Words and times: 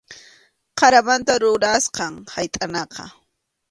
Qaramanta 0.79 1.31
rurasqam 1.43 2.13
haytʼanaqa. 2.33 3.03